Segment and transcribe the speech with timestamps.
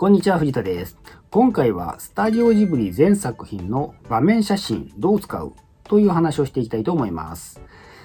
[0.00, 0.96] こんにちは、藤田です。
[1.30, 5.52] 今回はスタジオジブリ全作品の場面写真どう使う
[5.84, 7.60] という話をしていきたいと思います。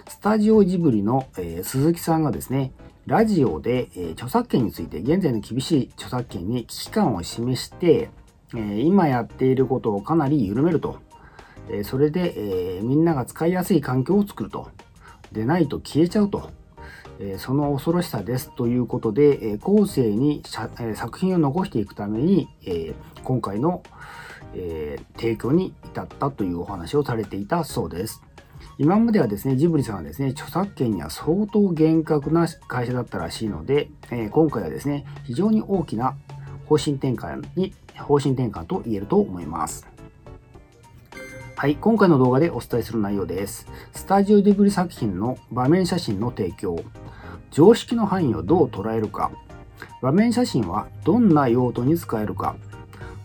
[0.10, 2.74] スタジオジブリの、えー、鈴木さんがですね、
[3.06, 8.10] ラジオで、えー、著作権について現在の厳しい著作権に危機感を示して、
[8.54, 11.00] えー、今やっていることをかなり緩めると。
[11.70, 12.34] えそれで、
[12.78, 14.70] えみんなが使いやすい環境を作ると。
[15.32, 16.50] でないと消えちゃうと。
[17.20, 23.84] えその恐ろしさですということで、え後世に作品を残していくために、え今回の、
[24.54, 28.22] え提供に至ったというお話をされていたそうです。
[28.78, 36.16] 今まではですね、ジブリさんはですね、著作権には相当厳格な会社だったらしいので、え今回はですね、非常に大きな
[36.66, 39.88] 方針転換に、方針転換と言えると思います。
[41.58, 43.66] はい、今回の動画でお伝えする内容です。
[43.94, 46.84] スタジオジブリ作品の場面写真の提供。
[47.56, 49.32] 常識の範囲をどう捉えるか。
[50.02, 52.58] 場面写真はどんな用途に使えるか。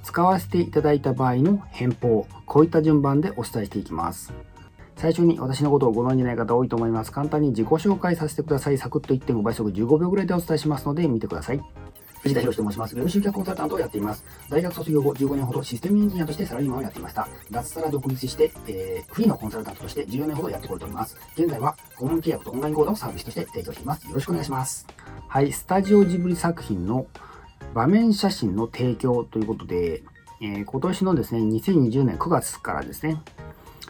[0.05, 2.29] 使わせていただいた場合の返報。
[2.47, 4.33] こういった順番でお伝えしていきます。
[4.95, 7.11] 最初に私のことをご存じない方多いと思います。
[7.11, 8.79] 簡単に自己紹介させてください。
[8.79, 11.61] サクッと1.5倍速15秒ぐらいでお伝えしますので見てください。
[12.21, 12.95] 藤田博と申します。
[12.95, 14.25] ウェブ集客コンサルタントをやっています。
[14.51, 17.27] 大学卒業後15年ほどシステムエンジニアとしてサラリーマンをやっていました。
[17.51, 21.17] 脱サラ独立して、えー、フリーのコンサルタントとして14年ほどやってこれております。
[21.35, 24.07] 現在は顧問契約とオンライン講座をサービスとして提供しています。
[24.07, 24.87] よろしくお願いします。
[25.29, 27.07] はい、スタジオジブリ作品の
[27.75, 30.03] 場面写真の提供ということで、
[30.43, 33.23] えー、今年のですね、2020年9月からですね、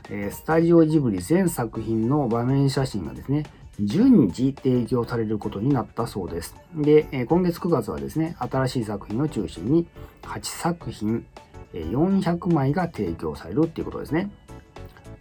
[0.08, 3.44] えー、スタジオジブリ全作品の場面写真がですね、
[3.82, 6.54] 順次提供されることになったそうです。
[6.74, 9.86] で、今月9月はですね、新しい作品を中心に
[10.22, 11.24] 8作品
[11.72, 14.30] 400枚が提供されるっていうことですね。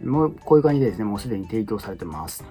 [0.04, 2.44] もうこういう感じでですね、もうすでに提供されてます。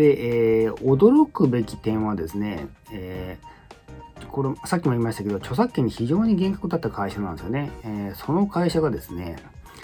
[0.00, 7.70] で、えー、驚くべき点はですね、えー、これ、さっきも言いましたけど、著作権に非常に厳格だった会社なんですよね。
[7.84, 9.36] えー、その会社がですね、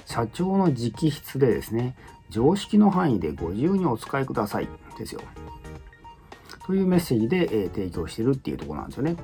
[0.06, 1.96] 社長の直筆でですね、
[2.30, 4.68] 常識の範囲でご自由にお使いください
[4.98, 5.20] ですよ。
[6.66, 9.16] というメッセージで、えー、提供してるっていうところなんですよね。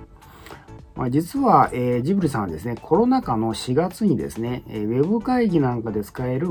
[0.94, 6.48] まあ、実は、えー、ジブリさんはですね、コロナ禍の4月にですね、えー、ウェブ会議なんかで使える、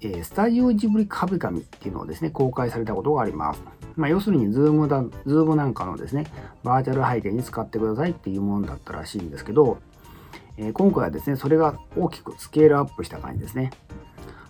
[0.00, 3.62] え、スタジオジブリ壁紙っていうのをですね、公開されたことがあります。
[3.96, 6.26] まあ、要するに、 Zoom だ、 Zoom なんかのですね、
[6.62, 9.78] バーチャル背景に使ってくださいっていうものだったらしいんですけど、
[10.58, 13.70] え、今回はですね、それが大きくスケールアップした感じですね。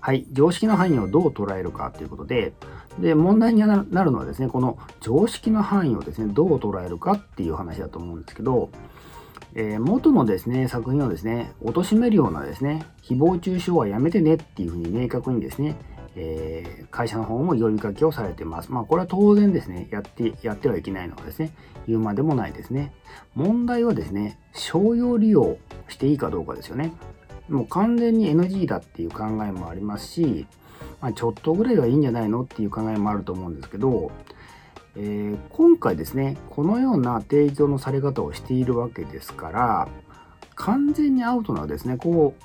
[0.00, 2.52] はい、常識の範囲をどう捉えるかということで、
[3.00, 8.70] で、問題になるのはですね、この常識の範囲をですね、どう捉えるかっていう話だと思うんですけど、
[9.58, 15.76] えー、元のですね、作品をですね、貶めるようなですね、誹謗中傷はやめてねっていうふうに明確にですね、
[16.14, 18.70] えー、会社の方も呼びかけをされてます。
[18.70, 21.52] まあ、これは当然ですね、やって、やってはいけないのはですね、
[21.88, 22.92] 言うまでもないですね。
[23.34, 25.56] 問題はですね、商用利用
[25.88, 26.92] していいかどうかですよね。
[27.48, 30.46] もう完全に NG だっていう考えもありますし、
[31.00, 34.10] まあ、ちょっとぐらいはいいんじゃないのっていう考えもあると思うんですけど、
[34.98, 39.88] えー、今回ですね、このような提供のされ方をしているわけですから、
[40.54, 42.42] 完全にアウトなですね、こう、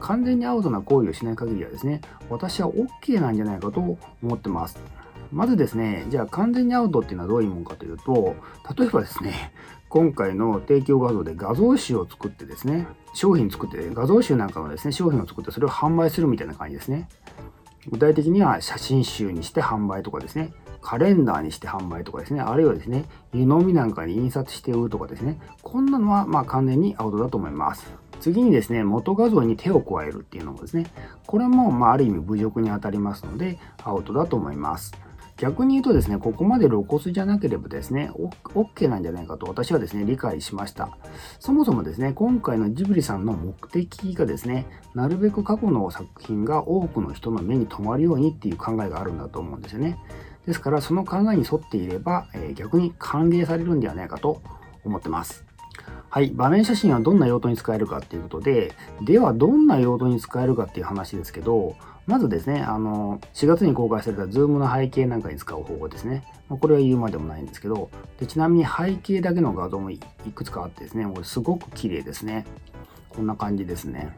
[0.00, 3.98] 完全にアウトな行為をしない限りはですね、私は OK なんじゃないかと思
[4.34, 4.78] ってます。
[5.32, 8.36] まずですね、じゃあ完全にアウトっていうのはどういうもんかというと、
[8.76, 9.52] 例えばですね、
[9.88, 17.08] 今回の提供画像で画像集を作ってですね、商品作って、画像集なんかのですね、商品を作ってそれを販売するみたいな感じですね。
[17.88, 20.52] 具体的には写真集にして販売とかですね、
[20.84, 27.90] カレンダーにして販売とかですね、あるいはですね、湯飲みなんかに印刷して売るとかですね、こんなのはまあ完全にアウトだと思います。
[28.20, 30.86] 次にですね、元画像に手を加えるっていうのもですね、
[31.26, 34.92] これもまあある意味侮辱に当たりますので、アウトだと思います。
[35.38, 38.10] 逆に言うとですね、ここまで露骨じゃなければですね、
[38.54, 40.96] OK なんじゃないかと私はですね、理解しました。
[41.40, 49.98] そもそもですね、今回のジブリさんの目的がですね、なるべく過去の作品が多くの人の目に留まるようにっていう考えがあるんだと思うんですよね。
[50.46, 54.42] ですから、その考えに沿っていれば、えー、逆に歓迎されるんではないかと
[54.84, 55.44] 思ってます。
[56.10, 56.30] はい。
[56.30, 61.76] 場面写真はどんな用途に使えるかっていうことで、ではどんな用途に使えるかっていう話ですけど、
[62.06, 66.22] まずですね、あの、4月に公開された Zoom の背景なんかに使う方法ですね。
[66.48, 69.98] これは言うまでもないんですけど、でちなみに背景だけの画像もい
[70.34, 72.44] くつかあってですね、これすごく綺麗ですね。
[73.08, 74.16] こんな感じですね。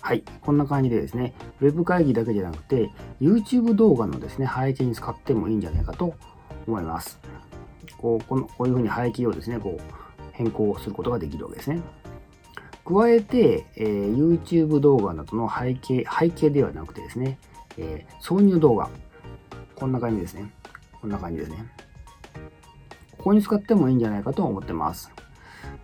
[0.00, 0.24] はい。
[0.40, 6.14] こんな感じでですね、Web 会議だけじゃなくて、YouTube 動画のですね、背景に使ってもいいんじゃないかと
[6.66, 7.20] 思います。
[7.98, 9.82] こう、このこういうふうに背景をですね、こう、
[10.32, 11.82] 変更することができるわけですね。
[12.84, 17.38] 加えて、えー、YouTube 動画などの背景、背景ではなくてですね、
[17.76, 18.88] えー、挿入動画。
[19.76, 20.50] こんな感じですね。
[21.00, 21.66] こんな感じですね。
[23.18, 25.12] ここに使ってもいいんじゃないかと思ってます。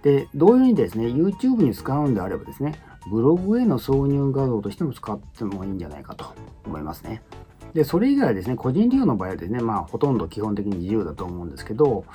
[0.03, 2.75] で、同様にですね、YouTube に使うんであればですね、
[3.11, 7.23] ブログへの挿入画像としても使ってもいいんじゃないかと思いますね。
[7.77, 12.07] で、それ以外ですね、個人利用の場合はですね、まあ、ほとんど基本的に自由だと思うんですけど、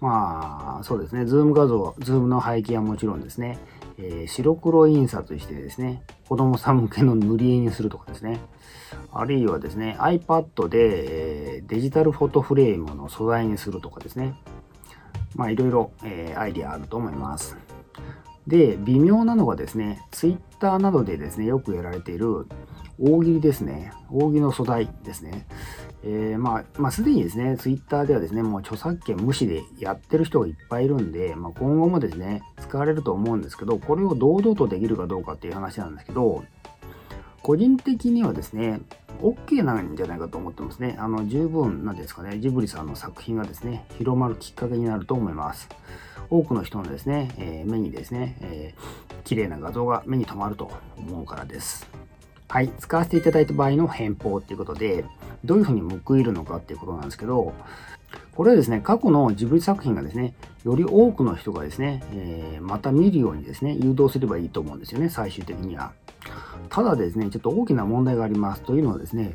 [0.00, 3.58] まあ、そうですね、 Zoom 画像、 Zoom の背景はもちろんですね、
[3.98, 8.40] えー、白黒印刷してですね、子供さん向けの塗り絵にするとかですね、
[9.12, 14.40] あるいはですね、iPad で、えー、デジタルフォトフレームの素材にするとかですね、
[15.34, 17.58] まあいろいろ、えー、アイディアあると思います。
[18.46, 22.46] で、微妙なのがですね、Twitter などでですね、よくやられている
[22.98, 23.92] 大喜利ですね。
[24.10, 25.46] 大喜利の素材ですね。
[26.02, 36.42] えー、まあ、まあ、すでにですね、ツイッターではですね、もう著作権無視でやってる人がいっぱいいるんで、まあ、今後もですね、使われると思うんですけど、これを堂々とできるかどうかっていう話なんですけど、
[37.42, 38.80] 個人的にはですね、
[39.20, 40.96] OK なんじゃないかと思ってますね。
[40.98, 45.68] あの、十分なんですかね、ジブリさんの作品がですね、広まるきっかけになると思います。
[46.30, 51.88] 多くの人のですね、えー、目にですね、えー、綺麗な画像が目に留まると思うからです。
[52.48, 55.04] はい、使わせていただいた場合の返報っていうことで、
[55.44, 57.52] どういうふうに報いるのかっていうことなんですけど、
[58.34, 60.34] これはですね、過去のジブリ作品がですね、
[60.64, 65.92] より多くの人がですね、えー、また見るようにですね、誘導すればいいと思うんですよね、最終的には。
[66.68, 68.62] ただですね、ちょっと大きな問題があります。
[68.62, 69.34] というのはですね、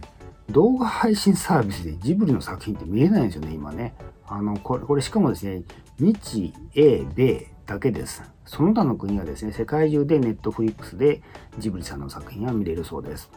[0.49, 3.93] 動画配信サービスでジブリの作品って見れないんですよね、今ね。
[4.27, 5.63] あの、これ、これしかもですね、
[5.99, 8.23] 日、英、米だけです。
[8.45, 11.21] その他の国はですね、世界中でネットフリックスで
[11.57, 13.29] ジブリさんの作品は見れるそうです。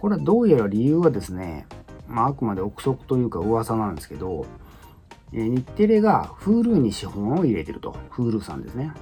[0.00, 1.66] これはどうやら理由はですね、
[2.06, 4.46] まあ、あくまで憶測というか噂なんですけど、
[5.32, 7.96] え日テレが Hulu に資本を入れてると。
[8.10, 8.92] Hulu さんですね。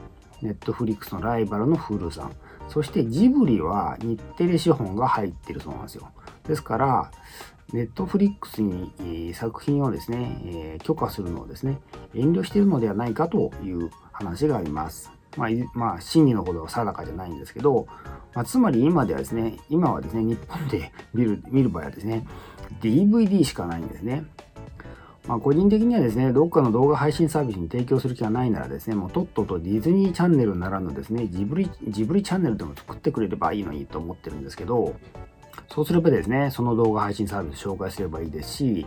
[0.43, 2.33] ネットフリックスのライバルの Hulu さん。
[2.69, 6.11] そしてジブリは日テレ資本が入ってるそうなんですよ。
[6.47, 7.11] ですから、
[7.73, 11.79] ネットフリックスに、作品をですね、え、許可するのをですね、
[12.15, 15.11] 遠慮しているのではないかという話があります。
[15.37, 17.87] まあ、まあ、真偽のほどは定かじゃないんですけど、
[18.35, 22.27] まあ、つまり今ではですね、今はですね、日本で見る見る場合はですね、
[22.81, 24.25] DVD しかないんですね。
[25.27, 34.95] まあ、個人的にはですね、どっかの動画配信サービスに提供する気がないならですね、もうとっととディズニーチャンネルならぬですね、ジブリ、ジブリチャンネルでも作ってくれればいいのにと思ってるんですけど、
[35.69, 38.87] そうすればですね、その動画配信サービス紹介すればいいですし、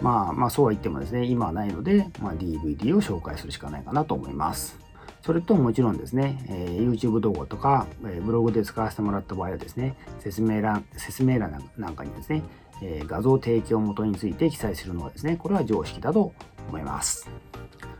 [0.00, 4.78] まあ、まあそうは言ってもですね、今はないので、まあ、DVD を紹介するしかないかなと思います。
[5.22, 12.42] それともちろんですね、えー、YouTube 動画とか、えー、ブログで使わせてもらった場合はですね、説明欄、説明欄なんかにですね、
[12.82, 16.32] え、画像提供元について記載するのはですね、これは常識だと
[16.68, 17.28] 思います。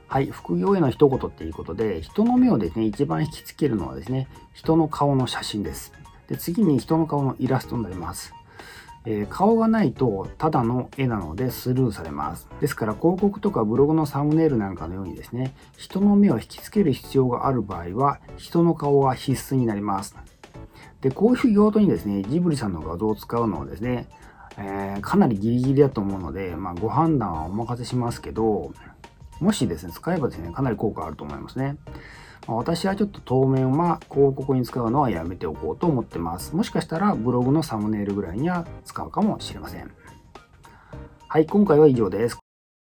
[0.07, 5.93] はい、副業への一言っていうことで、人の目をですね、一番引きつけるのはですね、人の顔の写真です。
[6.29, 8.33] で、次に人の顔のイラストになります。
[9.05, 12.49] えー、顔がないとただの絵なのでスルーされます。
[12.61, 20.17] ですから広告とかブログのサムネイルなんかのようにですね、人の目を引きつける必要がある場合は、人の顔は必須になります。
[21.01, 24.09] で、こういう用途にですね、ジブリさんの画像を使うのはですね、
[24.59, 28.73] えー、かなりギリギリだと思うので、まあ、ご判断はお任せしますけど、
[29.41, 31.77] もしですね、使えばですね、かなり効果あると思いますね。
[32.49, 36.57] ま私はちょっと当面は広告に使うのはやめておこうと思ってます。
[36.57, 39.91] もしかしたらブログのサムネイルぐらいには使うかもしれません。
[41.29, 42.48] はい、今回は以上です。